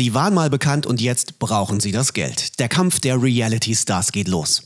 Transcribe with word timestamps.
Sie 0.00 0.14
waren 0.14 0.32
mal 0.32 0.48
bekannt 0.48 0.86
und 0.86 0.98
jetzt 1.02 1.38
brauchen 1.38 1.78
sie 1.78 1.92
das 1.92 2.14
Geld. 2.14 2.58
Der 2.58 2.70
Kampf 2.70 3.00
der 3.00 3.22
Reality 3.22 3.74
Stars 3.74 4.12
geht 4.12 4.28
los. 4.28 4.62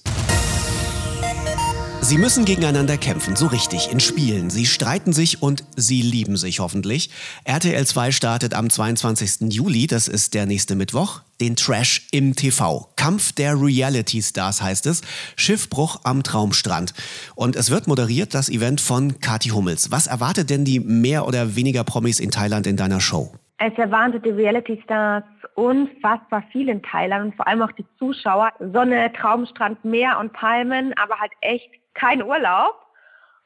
Sie 2.03 2.19
müssen 2.19 2.45
gegeneinander 2.45 2.97
kämpfen, 2.99 3.35
so 3.35 3.49
richtig, 3.49 3.91
in 3.91 3.99
Spielen. 3.99 4.49
Sie 4.49 4.65
streiten 4.65 5.13
sich 5.13 5.43
und 5.43 5.65
sie 5.75 6.03
lieben 6.03 6.37
sich 6.37 6.61
hoffentlich. 6.61 7.11
RTL 7.43 7.85
2 7.85 8.13
startet 8.13 8.55
am 8.55 8.71
22. 8.71 9.53
Juli, 9.53 9.89
das 9.89 10.07
ist 10.07 10.35
der 10.35 10.47
nächste 10.47 10.77
Mittwoch, 10.77 11.23
den 11.41 11.57
Trash 11.57 12.07
im 12.13 12.37
TV. 12.37 12.89
Kampf 12.95 13.33
der 13.33 13.61
Reality 13.61 14.23
Stars 14.23 14.63
heißt 14.63 14.87
es. 14.87 15.01
Schiffbruch 15.35 16.03
am 16.05 16.23
Traumstrand. 16.23 16.95
Und 17.35 17.57
es 17.57 17.71
wird 17.71 17.89
moderiert, 17.89 18.35
das 18.35 18.49
Event 18.49 18.81
von 18.81 19.19
Kati 19.19 19.49
Hummels. 19.49 19.91
Was 19.91 20.07
erwartet 20.07 20.49
denn 20.49 20.65
die 20.65 20.79
mehr 20.79 21.27
oder 21.27 21.57
weniger 21.57 21.83
Promis 21.83 22.21
in 22.21 22.31
Thailand 22.31 22.69
in 22.69 22.77
deiner 22.77 23.01
Show? 23.01 23.35
Es 23.59 23.73
erwartet 23.79 24.25
die 24.25 24.31
Reality 24.31 24.81
Stars 24.83 25.25
unfassbar 25.55 26.43
viel 26.51 26.69
in 26.69 26.83
Thailand 26.83 27.27
und 27.27 27.37
vor 27.37 27.47
allem 27.47 27.63
auch 27.63 27.73
die 27.73 27.87
Zuschauer. 27.99 28.53
Sonne, 28.59 29.13
Traumstrand, 29.13 29.85
Meer 29.85 30.19
und 30.19 30.33
Palmen, 30.33 30.93
aber 30.99 31.21
halt 31.21 31.33
echt 31.41 31.71
kein 31.95 32.23
Urlaub. 32.23 32.75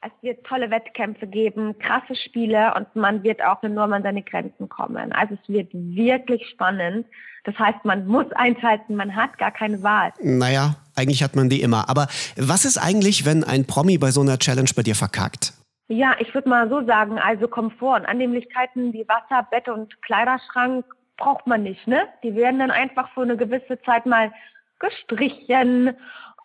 Es 0.01 0.13
wird 0.23 0.45
tolle 0.47 0.71
Wettkämpfe 0.71 1.27
geben, 1.27 1.77
krasse 1.79 2.15
Spiele 2.15 2.73
und 2.75 2.95
man 2.95 3.25
wird 3.25 3.43
auch 3.43 3.61
nur 3.63 3.83
an 3.83 4.03
seine 4.03 4.23
Grenzen 4.23 4.69
kommen. 4.69 5.13
Also 5.13 5.35
es 5.35 5.49
wird 5.49 5.71
wirklich 5.73 6.49
spannend. 6.49 7.07
Das 7.45 7.59
heißt, 7.59 7.85
man 7.85 8.07
muss 8.07 8.27
einschalten, 8.33 8.95
man 8.95 9.15
hat 9.15 9.37
gar 9.39 9.51
keine 9.51 9.83
Wahl. 9.83 10.13
Naja, 10.21 10.77
eigentlich 10.95 11.23
hat 11.23 11.35
man 11.35 11.49
die 11.49 11.63
immer. 11.63 11.89
Aber 11.89 12.07
was 12.37 12.65
ist 12.65 12.79
eigentlich, 12.79 13.27
wenn 13.27 13.43
ein 13.43 13.67
Promi 13.67 13.99
bei 13.99 14.13
so 14.13 14.21
einer 14.21 14.39
Challenge 14.39 14.71
bei 14.75 14.83
dir 14.83 14.95
verkackt? 14.95 15.58
Ja, 15.89 16.17
ich 16.19 16.35
würde 16.35 16.51
mal 16.51 16.69
so 16.69 16.85
sagen, 16.85 17.19
also 17.19 17.49
Komfort 17.49 18.01
und 18.01 18.07
Annehmlichkeiten 18.07 18.93
wie 18.93 19.09
Wasser, 19.09 19.47
Bett 19.51 19.69
und 19.69 20.01
Kleiderschrank 20.03 20.85
braucht 21.17 21.47
man 21.47 21.63
nicht, 21.63 21.87
ne? 21.87 22.07
Die 22.23 22.35
werden 22.35 22.61
dann 22.61 22.71
einfach 22.71 23.09
für 23.15 23.23
eine 23.23 23.39
gewisse 23.39 23.81
Zeit 23.83 24.05
mal 24.05 24.31
gestrichen 24.79 25.97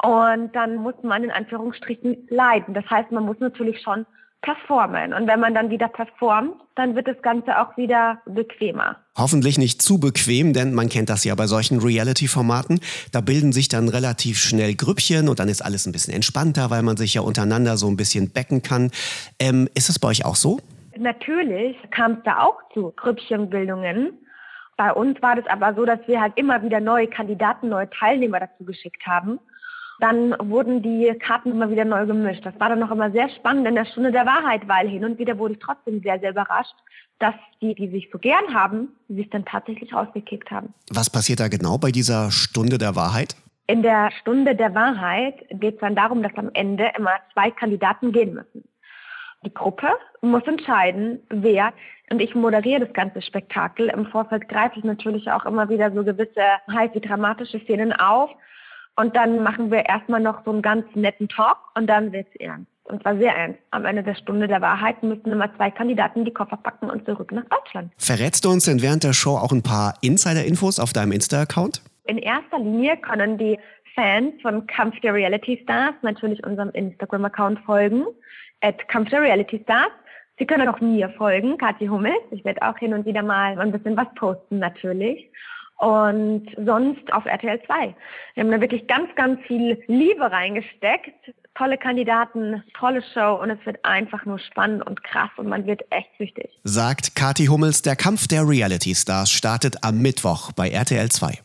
und 0.02 0.56
dann 0.56 0.78
muss 0.78 0.96
man 1.04 1.26
in 1.26 1.32
Anführungsstrichen 1.32 2.28
leiden. 2.30 2.74
Das 2.74 2.90
heißt, 2.90 3.12
man 3.12 3.26
muss 3.26 3.40
natürlich 3.40 3.82
schon 3.82 4.06
performen. 4.44 5.14
Und 5.14 5.26
wenn 5.28 5.40
man 5.40 5.56
dann 5.56 5.72
wieder 5.72 5.88
performt, 5.88 6.54
dann 6.76 6.96
wird 6.96 7.08
das 7.08 7.20
Ganze 7.24 7.60
auch 7.60 7.76
wieder 7.78 8.22
bequemer. 8.26 8.98
Hoffentlich 9.18 9.58
nicht 9.58 9.82
zu 9.82 10.00
bequem, 10.00 10.54
denn 10.54 10.74
man 10.74 10.90
kennt 10.90 11.10
das 11.10 11.24
ja 11.24 11.34
bei 11.34 11.48
solchen 11.48 11.80
Reality-Formaten. 11.80 12.80
Da 13.12 13.22
bilden 13.22 13.52
sich 13.52 13.70
dann 13.70 13.90
relativ 13.90 14.38
schnell 14.38 14.76
Grüppchen 14.76 15.30
und 15.30 15.40
dann 15.40 15.50
ist 15.50 15.64
alles 15.64 15.88
ein 15.88 15.92
bisschen 15.92 16.14
entspannter, 16.14 16.70
weil 16.70 16.84
man 16.84 16.98
sich 16.98 17.16
ja 17.16 17.22
untereinander 17.22 17.78
so 17.78 17.88
ein 17.88 17.98
bisschen 17.98 18.32
becken 18.32 18.62
kann. 18.62 18.92
Ähm, 19.40 19.68
ist 19.74 19.90
es 19.90 19.98
bei 19.98 20.10
euch 20.10 20.26
auch 20.26 20.36
so? 20.36 20.60
Natürlich 20.98 21.76
kam 21.90 22.14
es 22.14 22.18
da 22.26 22.44
auch 22.44 22.58
zu 22.74 22.94
Grüppchenbildungen. 22.96 24.14
Bei 24.78 24.92
uns 24.92 25.22
war 25.22 25.36
das 25.36 25.48
aber 25.48 25.74
so, 25.74 25.86
dass 25.86 26.00
wir 26.08 26.20
halt 26.20 26.34
immer 26.36 26.62
wieder 26.62 26.80
neue 26.80 27.08
Kandidaten, 27.08 27.70
neue 27.70 27.90
Teilnehmer 27.90 28.40
dazu 28.40 28.66
geschickt 28.66 29.06
haben 29.06 29.40
dann 30.04 30.36
wurden 30.50 30.82
die 30.82 31.14
Karten 31.18 31.52
immer 31.52 31.70
wieder 31.70 31.86
neu 31.86 32.06
gemischt. 32.06 32.46
Das 32.46 32.60
war 32.60 32.68
dann 32.68 32.80
noch 32.80 32.92
immer 32.92 33.10
sehr 33.12 33.30
spannend 33.30 33.66
in 33.66 33.76
der 33.76 33.86
Stunde 33.86 34.12
der 34.12 34.26
Wahrheit, 34.26 34.68
weil 34.68 34.90
hin 34.90 35.06
und 35.06 35.18
wieder 35.18 35.38
wurde 35.38 35.54
ich 35.54 35.60
trotzdem 35.60 36.02
sehr, 36.02 36.20
sehr 36.20 36.32
überrascht, 36.32 36.76
dass 37.20 37.36
die, 37.62 37.74
die 37.74 37.88
sich 37.88 38.10
so 38.12 38.20
gern 38.20 38.54
haben, 38.54 38.90
sich 39.08 39.30
dann 39.30 39.46
tatsächlich 39.46 39.94
rausgekickt 39.94 40.52
haben. 40.52 40.74
Was 40.92 41.10
passiert 41.10 41.40
da 41.40 41.48
genau 41.48 41.78
bei 41.78 41.92
dieser 41.92 42.32
Stunde 42.32 42.78
der 42.78 42.98
Wahrheit? 42.98 43.38
In 43.68 43.82
der 43.82 44.12
Stunde 44.20 44.56
der 44.56 44.76
Wahrheit 44.76 45.36
geht 45.52 45.76
es 45.76 45.80
dann 45.80 45.96
darum, 45.96 46.22
dass 46.22 46.36
am 46.36 46.50
Ende 46.54 46.92
immer 46.98 47.14
zwei 47.32 47.50
Kandidaten 47.52 48.12
gehen 48.12 48.34
müssen. 48.34 48.68
Die 49.46 49.54
Gruppe 49.54 49.88
muss 50.22 50.44
entscheiden, 50.44 51.22
wer, 51.30 51.72
und 52.12 52.22
ich 52.22 52.36
moderiere 52.36 52.82
das 52.82 52.94
ganze 52.94 53.22
Spektakel. 53.22 53.88
Im 53.88 54.06
Vorfeld 54.08 54.50
greife 54.50 54.80
ich 54.80 54.84
natürlich 54.84 55.32
auch 55.32 55.46
immer 55.46 55.70
wieder 55.70 55.94
so 55.94 56.04
gewisse 56.04 56.44
heiß 56.70 56.92
wie 56.94 57.00
dramatische 57.00 57.62
Szenen 57.62 57.94
auf 57.94 58.32
und 58.96 59.16
dann 59.16 59.42
machen 59.42 59.72
wir 59.72 59.86
erstmal 59.86 60.20
noch 60.20 60.44
so 60.46 60.52
einen 60.52 60.62
ganz 60.62 60.86
netten 60.94 61.28
Talk 61.28 61.58
und 61.76 61.88
dann 61.88 62.12
wird 62.12 62.28
es 62.34 62.42
ernst. 62.42 62.68
Und 62.84 63.02
zwar 63.02 63.18
sehr 63.18 63.36
ernst. 63.36 63.60
Am 63.72 63.86
Ende 63.86 64.04
der 64.04 64.16
Stunde 64.16 64.48
der 64.48 64.62
Wahrheit 64.62 65.02
müssen 65.04 65.32
immer 65.32 65.54
zwei 65.56 65.72
Kandidaten 65.72 66.26
die 66.26 66.34
Koffer 66.34 66.58
packen 66.58 66.90
und 66.90 67.06
zurück 67.06 67.32
nach 67.32 67.46
Deutschland. 67.46 67.92
Verrätst 67.98 68.44
du 68.44 68.50
uns 68.50 68.66
denn 68.66 68.82
während 68.82 69.04
der 69.04 69.14
Show 69.14 69.38
auch 69.38 69.52
ein 69.52 69.64
paar 69.64 69.96
Insider-Infos 70.02 70.80
auf 70.80 70.92
deinem 70.92 71.14
Insta-Account? 71.14 71.82
In 72.06 72.18
erster 72.18 72.60
Linie 72.60 72.98
können 72.98 73.38
die 73.38 73.58
Fans 73.96 74.34
von 74.42 74.68
Kampf 74.68 75.00
der 75.00 75.14
Reality 75.14 75.60
Stars 75.64 75.96
natürlich 76.02 76.44
unserem 76.46 76.72
Instagram-Account 76.72 77.60
folgen, 77.60 78.06
at 78.62 78.88
Kampf 78.90 79.10
der 79.10 79.22
Reality 79.22 79.62
Stars. 79.64 79.92
Sie 80.38 80.46
können 80.46 80.68
auch 80.68 80.82
mir 80.82 81.10
folgen, 81.12 81.58
Kathi 81.58 81.88
Hummels. 81.88 82.24
Ich 82.32 82.44
werde 82.44 82.62
auch 82.64 82.78
hin 82.78 82.94
und 82.94 83.06
wieder 83.06 83.24
mal 83.24 83.58
ein 83.60 83.72
bisschen 83.72 83.96
was 83.96 84.08
posten 84.16 84.60
natürlich 84.60 85.30
und 85.84 86.48
sonst 86.66 87.12
auf 87.12 87.26
RTL 87.26 87.62
2. 87.66 87.94
Wir 88.36 88.44
haben 88.44 88.52
da 88.52 88.62
wirklich 88.62 88.88
ganz, 88.88 89.14
ganz 89.16 89.40
viel 89.46 89.84
Liebe 89.88 90.32
reingesteckt. 90.32 91.14
Tolle 91.56 91.78
Kandidaten, 91.78 92.64
tolle 92.74 93.04
Show 93.14 93.40
und 93.42 93.50
es 93.50 93.64
wird 93.66 93.84
einfach 93.84 94.26
nur 94.26 94.40
spannend 94.40 94.88
und 94.88 95.04
krass 95.04 95.30
und 95.38 95.50
man 95.50 95.68
wird 95.68 95.82
echt 95.92 96.10
süchtig. 96.18 96.50
Sagt 96.64 97.16
Kati 97.16 97.46
Hummels, 97.46 97.82
der 97.82 97.96
Kampf 97.96 98.28
der 98.28 98.48
Reality 98.48 98.96
Stars 98.96 99.30
startet 99.30 99.84
am 99.84 100.00
Mittwoch 100.00 100.52
bei 100.54 100.70
RTL 100.70 101.10
2. 101.10 101.43